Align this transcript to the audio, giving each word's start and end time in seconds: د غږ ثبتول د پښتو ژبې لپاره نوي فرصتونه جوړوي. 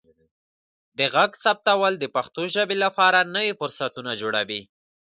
د 0.97 0.99
غږ 1.15 1.31
ثبتول 1.43 1.93
د 1.99 2.05
پښتو 2.15 2.41
ژبې 2.53 2.75
لپاره 2.83 3.19
نوي 3.35 3.53
فرصتونه 3.59 4.11
جوړوي. 4.21 4.61